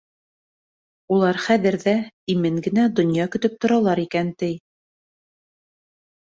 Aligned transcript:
Улар 1.17 1.37
хәҙер 1.43 1.77
ҙә 1.83 1.93
имен 2.35 2.57
генә 2.69 2.87
донъя 3.01 3.27
көтөп 3.37 3.61
торалар 3.67 4.03
икән, 4.05 4.33
ти. 4.43 4.51